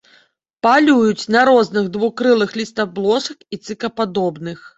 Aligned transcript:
Палююць 0.65 1.29
на 1.35 1.43
розных 1.49 1.91
двухкрылых, 1.99 2.57
лістаблошак 2.63 3.47
і 3.53 3.61
цыкадападобных. 3.69 4.67